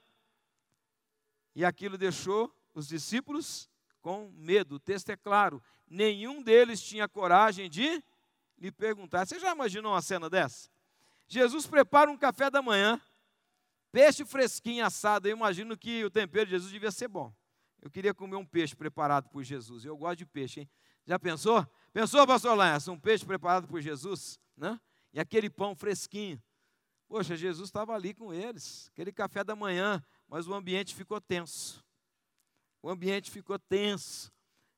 [1.55, 3.69] E aquilo deixou os discípulos
[4.01, 4.77] com medo.
[4.77, 8.03] O texto é claro: nenhum deles tinha coragem de
[8.59, 9.27] lhe perguntar.
[9.27, 10.69] Você já imaginou uma cena dessa?
[11.27, 13.01] Jesus prepara um café da manhã,
[13.91, 15.27] peixe fresquinho assado.
[15.29, 17.35] Eu imagino que o tempero de Jesus devia ser bom.
[17.81, 19.85] Eu queria comer um peixe preparado por Jesus.
[19.85, 20.71] Eu gosto de peixe, hein?
[21.07, 21.67] Já pensou?
[21.93, 24.39] Pensou, pastor Lance, um peixe preparado por Jesus?
[24.57, 24.81] Né?
[25.13, 26.43] E aquele pão fresquinho.
[27.07, 31.85] Poxa, Jesus estava ali com eles, aquele café da manhã, mas o ambiente ficou tenso.
[32.85, 34.31] O ambiente ficou tenso.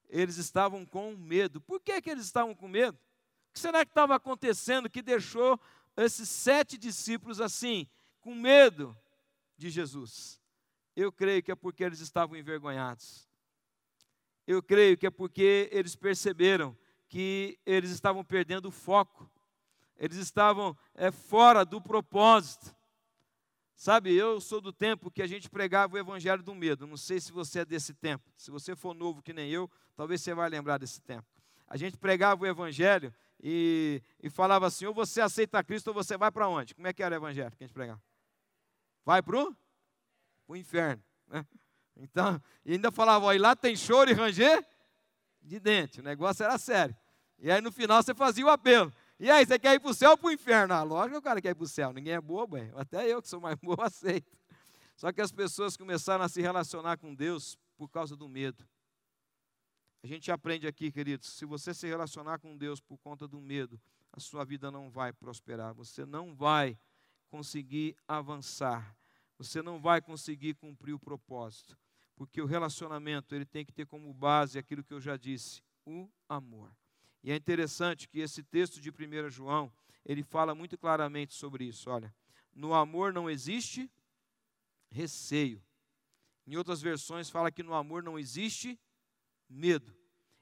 [0.09, 1.61] Eles estavam com medo.
[1.61, 2.97] Por que, que eles estavam com medo?
[2.97, 5.59] O que será que estava acontecendo que deixou
[5.97, 7.85] esses sete discípulos assim,
[8.21, 8.97] com medo
[9.59, 10.41] de Jesus?
[10.95, 13.29] Eu creio que é porque eles estavam envergonhados.
[14.47, 19.29] Eu creio que é porque eles perceberam que eles estavam perdendo o foco,
[19.97, 22.73] eles estavam é, fora do propósito.
[23.77, 26.87] Sabe, eu sou do tempo que a gente pregava o evangelho do medo.
[26.87, 28.25] Não sei se você é desse tempo.
[28.35, 31.29] Se você for novo que nem eu, talvez você vai lembrar desse tempo.
[31.69, 36.17] A gente pregava o evangelho e, e falava assim: ou você aceita Cristo ou você
[36.17, 36.75] vai para onde?
[36.75, 38.03] Como é que era o evangelho que a gente pregava?
[39.05, 39.47] Vai para
[40.49, 41.03] o inferno.
[41.29, 41.47] Né?
[41.99, 44.67] Então, e ainda falava: e lá tem choro e ranger
[45.43, 46.01] de dente.
[46.01, 46.97] O negócio era sério.
[47.39, 48.91] E aí no final você fazia o apelo.
[49.19, 50.75] E aí, você quer ir para o céu ou para o inferno?
[50.75, 51.93] Ah, lógico que o cara quer ir para o céu.
[51.93, 52.71] Ninguém é bobo, hein?
[52.75, 54.31] até eu que sou mais bobo aceito.
[54.95, 58.67] Só que as pessoas começaram a se relacionar com Deus por causa do medo.
[60.03, 63.81] A gente aprende aqui, queridos, se você se relacionar com Deus por conta do medo,
[64.13, 66.79] a sua vida não vai prosperar, você não vai
[67.29, 68.97] conseguir avançar,
[69.37, 71.77] você não vai conseguir cumprir o propósito,
[72.15, 76.09] porque o relacionamento ele tem que ter como base aquilo que eu já disse, o
[76.29, 76.71] amor.
[77.23, 79.73] E é interessante que esse texto de 1 João,
[80.05, 81.91] ele fala muito claramente sobre isso.
[81.91, 82.15] Olha,
[82.55, 83.91] no amor não existe
[84.91, 85.63] receio.
[86.47, 88.79] Em outras versões fala que no amor não existe
[89.49, 89.95] medo.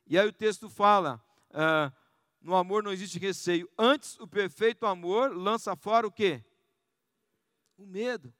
[0.06, 1.92] E aí o texto fala, uh,
[2.40, 3.70] no amor não existe receio.
[3.78, 6.44] Antes, o perfeito amor lança fora o quê?
[7.76, 8.32] O medo.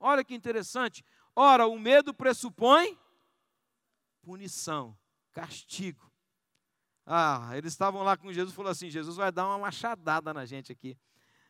[0.00, 1.04] Olha que interessante.
[1.34, 2.98] Ora, o medo pressupõe
[4.20, 4.98] punição,
[5.32, 6.11] castigo.
[7.04, 10.44] Ah, eles estavam lá com Jesus e falou assim: Jesus vai dar uma machadada na
[10.44, 10.96] gente aqui.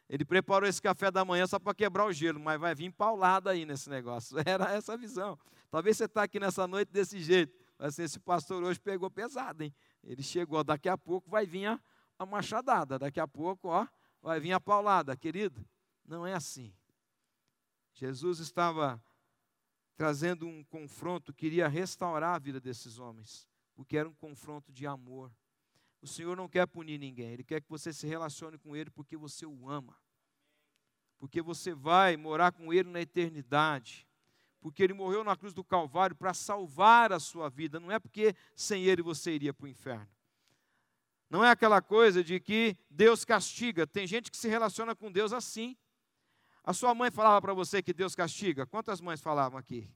[0.08, 3.50] Ele preparou esse café da manhã só para quebrar o gelo, mas vai vir paulada
[3.50, 4.36] aí nesse negócio.
[4.44, 5.38] Era essa a visão.
[5.70, 7.56] Talvez você está aqui nessa noite desse jeito.
[7.78, 9.74] Assim, esse pastor hoje pegou pesado, hein?
[10.04, 11.80] Ele chegou, daqui a pouco vai vir a,
[12.18, 13.86] a machadada, daqui a pouco, ó,
[14.20, 15.66] vai vir a paulada, querido.
[16.04, 16.74] Não é assim.
[17.94, 19.02] Jesus estava
[19.96, 25.32] trazendo um confronto, queria restaurar a vida desses homens, porque era um confronto de amor.
[26.02, 29.16] O Senhor não quer punir ninguém, Ele quer que você se relacione com Ele porque
[29.16, 29.96] você o ama.
[31.18, 34.06] Porque você vai morar com Ele na eternidade.
[34.60, 37.78] Porque Ele morreu na cruz do Calvário para salvar a sua vida.
[37.78, 40.08] Não é porque sem Ele você iria para o inferno.
[41.30, 43.86] Não é aquela coisa de que Deus castiga.
[43.86, 45.76] Tem gente que se relaciona com Deus assim.
[46.64, 48.66] A sua mãe falava para você que Deus castiga?
[48.66, 49.90] Quantas mães falavam aqui?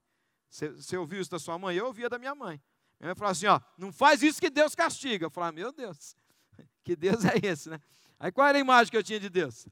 [0.49, 1.77] Você, ouviu isso da sua mãe?
[1.77, 2.63] Eu ouvia da minha mãe.
[3.01, 5.27] Mãe falava assim: ó, não faz isso que Deus castiga.
[5.27, 6.17] Eu falava, meu Deus,
[6.83, 7.81] que Deus é esse, né?
[8.19, 9.67] Aí qual era a imagem que eu tinha de Deus?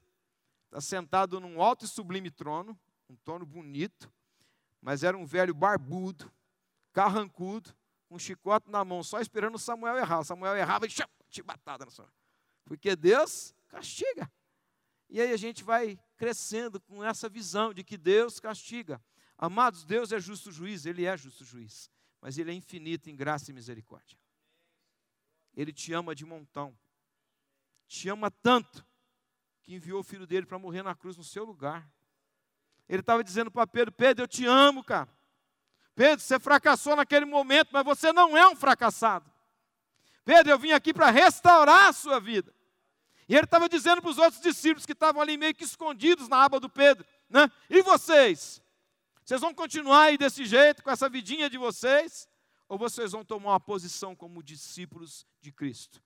[0.65, 2.77] Está sentado num alto e sublime trono,
[3.09, 4.11] um trono bonito,
[4.81, 6.31] mas era um velho barbudo,
[6.93, 7.75] carrancudo,
[8.07, 10.23] com um chicote na mão, só esperando Samuel errar.
[10.23, 10.89] Samuel errava e
[11.29, 12.07] chibatada na sua.
[12.63, 14.31] Porque Deus castiga.
[15.09, 19.01] E aí a gente vai crescendo com essa visão de que Deus castiga.
[19.37, 21.89] Amados, Deus é justo juiz, Ele é justo juiz
[22.25, 24.17] mas Ele é infinito em graça e misericórdia.
[25.55, 26.75] Ele te ama de montão,
[27.87, 28.83] te ama tanto,
[29.61, 31.87] que enviou o filho dele para morrer na cruz no seu lugar.
[32.89, 35.07] Ele estava dizendo para Pedro: Pedro, eu te amo, cara.
[35.93, 39.31] Pedro, você fracassou naquele momento, mas você não é um fracassado.
[40.23, 42.51] Pedro, eu vim aqui para restaurar a sua vida.
[43.29, 46.43] E ele estava dizendo para os outros discípulos que estavam ali meio que escondidos na
[46.43, 47.51] aba do Pedro, né?
[47.69, 48.64] E vocês?
[49.25, 52.29] Vocês vão continuar aí desse jeito, com essa vidinha de vocês?
[52.69, 55.99] Ou vocês vão tomar uma posição como discípulos de Cristo?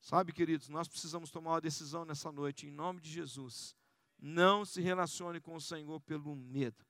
[0.00, 3.76] Sabe, queridos, nós precisamos tomar uma decisão nessa noite, em nome de Jesus.
[4.18, 6.84] Não se relacione com o Senhor pelo medo.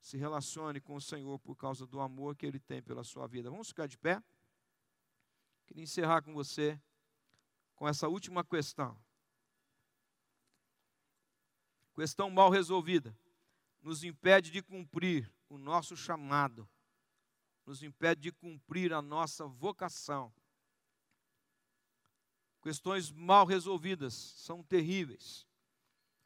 [0.00, 3.50] Se relacione com o Senhor por causa do amor que Ele tem pela sua vida.
[3.50, 4.22] Vamos ficar de pé?
[5.66, 6.80] Queria encerrar com você
[7.74, 8.96] com essa última questão.
[11.96, 13.12] Questão mal resolvida
[13.88, 16.68] nos impede de cumprir o nosso chamado,
[17.64, 20.30] nos impede de cumprir a nossa vocação.
[22.60, 25.48] Questões mal resolvidas são terríveis.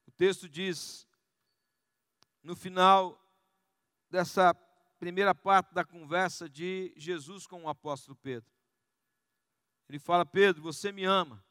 [0.09, 1.07] O texto diz,
[2.43, 3.17] no final
[4.11, 4.53] dessa
[4.99, 8.51] primeira parte da conversa de Jesus com o apóstolo Pedro,
[9.89, 11.47] ele fala: Pedro, você me ama.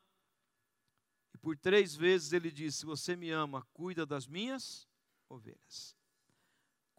[1.33, 4.85] E por três vezes ele disse: Se você me ama, cuida das minhas
[5.29, 6.00] ovelhas.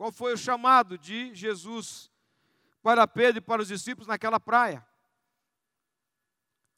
[0.03, 2.11] Qual foi o chamado de Jesus
[2.83, 4.85] para Pedro e para os discípulos naquela praia?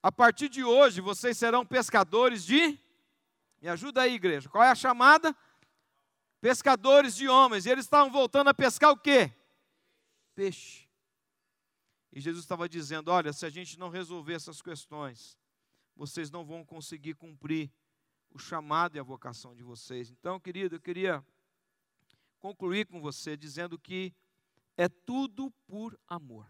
[0.02, 2.78] A partir de hoje vocês serão pescadores de.
[3.62, 4.50] Me ajuda aí, igreja.
[4.50, 5.34] Qual é a chamada?
[6.38, 7.64] Pescadores de homens.
[7.64, 9.32] E eles estavam voltando a pescar o quê?
[10.34, 10.86] Peixe.
[12.12, 15.38] E Jesus estava dizendo: olha, se a gente não resolver essas questões,
[15.96, 17.72] vocês não vão conseguir cumprir
[18.28, 20.10] o chamado e a vocação de vocês.
[20.10, 21.24] Então, querido, eu queria
[22.44, 24.14] concluir com você dizendo que
[24.76, 26.46] é tudo por amor.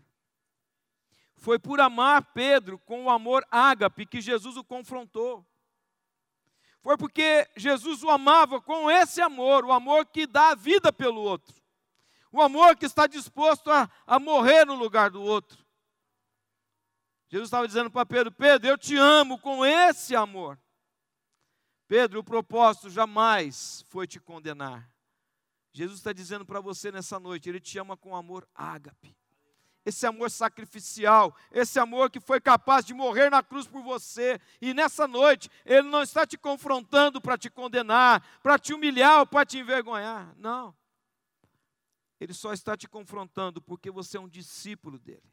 [1.37, 5.47] Foi por amar Pedro com o amor ágape que Jesus o confrontou.
[6.81, 11.21] Foi porque Jesus o amava com esse amor, o amor que dá a vida pelo
[11.21, 11.63] outro,
[12.33, 15.65] o amor que está disposto a, a morrer no lugar do outro.
[17.29, 20.59] Jesus estava dizendo para Pedro: Pedro, eu te amo com esse amor.
[21.87, 24.93] Pedro, o propósito jamais foi te condenar,
[25.75, 29.15] Jesus está dizendo para você nessa noite, Ele te ama com amor ágape.
[29.85, 34.41] Esse amor sacrificial, esse amor que foi capaz de morrer na cruz por você.
[34.61, 39.27] E nessa noite, Ele não está te confrontando para te condenar, para te humilhar ou
[39.27, 40.33] para te envergonhar.
[40.39, 40.75] Não.
[42.21, 45.29] Ele só está te confrontando porque você é um discípulo dele.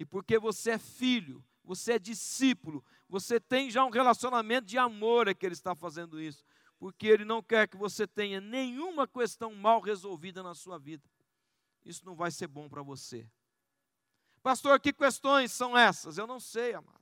[0.00, 5.28] E porque você é filho, você é discípulo, você tem já um relacionamento de amor,
[5.28, 6.44] é que ele está fazendo isso
[6.78, 11.08] porque Ele não quer que você tenha nenhuma questão mal resolvida na sua vida.
[11.84, 13.30] Isso não vai ser bom para você.
[14.42, 16.18] Pastor, que questões são essas?
[16.18, 17.00] Eu não sei, amado.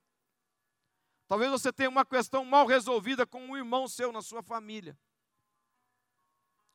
[1.27, 4.99] Talvez você tenha uma questão mal resolvida com um irmão seu na sua família.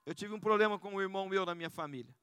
[0.05, 2.15] Eu tive um problema com um irmão meu na minha família.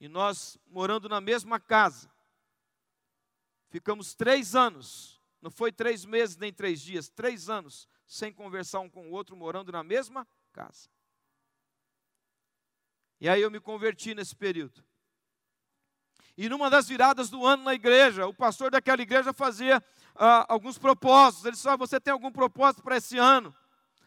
[0.00, 2.10] E nós, morando na mesma casa,
[3.68, 8.88] ficamos três anos, não foi três meses nem três dias, três anos, sem conversar um
[8.88, 10.88] com o outro, morando na mesma casa.
[13.20, 14.82] E aí eu me converti nesse período.
[16.36, 19.84] E numa das viradas do ano na igreja, o pastor daquela igreja fazia
[20.14, 21.44] ah, alguns propósitos.
[21.44, 23.54] Ele disse: ah, Você tem algum propósito para esse ano?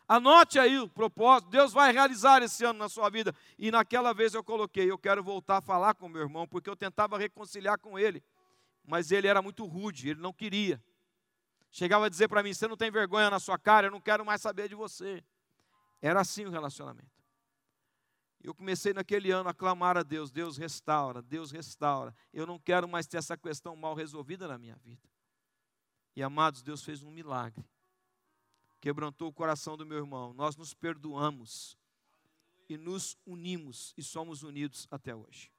[0.07, 3.35] Anote aí o propósito, Deus vai realizar esse ano na sua vida.
[3.57, 6.75] E naquela vez eu coloquei: Eu quero voltar a falar com meu irmão, porque eu
[6.75, 8.23] tentava reconciliar com ele,
[8.83, 10.81] mas ele era muito rude, ele não queria.
[11.71, 14.25] Chegava a dizer para mim: Você não tem vergonha na sua cara, eu não quero
[14.25, 15.23] mais saber de você.
[16.01, 17.09] Era assim o relacionamento.
[18.43, 22.15] Eu comecei naquele ano a clamar a Deus: Deus restaura, Deus restaura.
[22.33, 25.09] Eu não quero mais ter essa questão mal resolvida na minha vida.
[26.15, 27.63] E amados, Deus fez um milagre.
[28.81, 30.33] Quebrantou o coração do meu irmão.
[30.33, 31.77] Nós nos perdoamos
[32.67, 35.51] e nos unimos e somos unidos até hoje.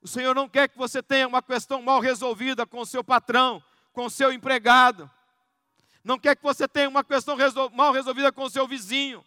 [0.00, 3.62] O Senhor não quer que você tenha uma questão mal resolvida com o seu patrão,
[3.98, 5.10] com seu empregado.
[6.04, 9.26] Não quer que você tenha uma questão resol mal resolvida com o seu vizinho,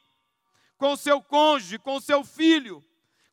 [0.78, 2.82] com o seu cônjuge, com o seu filho,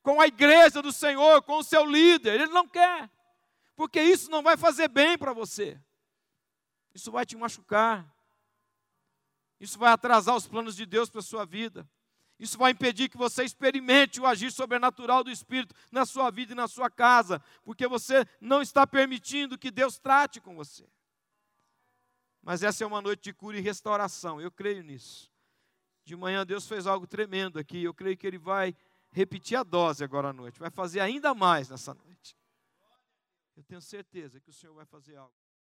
[0.02, 2.40] com a igreja do Senhor, com o seu líder.
[2.40, 3.08] Ele não quer,
[3.76, 5.80] porque isso não vai fazer bem para você.
[6.92, 8.04] Isso vai te machucar.
[9.60, 11.88] Isso vai atrasar os planos de Deus para a sua vida.
[12.36, 16.56] Isso vai impedir que você experimente o agir sobrenatural do Espírito na sua vida e
[16.56, 20.84] na sua casa, porque você não está permitindo que Deus trate com você.
[22.48, 25.30] Mas essa é uma noite de cura e restauração, eu creio nisso.
[26.02, 28.74] De manhã Deus fez algo tremendo aqui, eu creio que Ele vai
[29.10, 32.34] repetir a dose agora à noite, vai fazer ainda mais nessa noite.
[33.54, 35.37] Eu tenho certeza que o Senhor vai fazer algo.